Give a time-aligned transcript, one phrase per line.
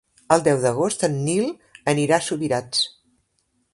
[0.35, 1.45] El deu d'agost en Nil
[1.93, 2.85] anirà a Subirats.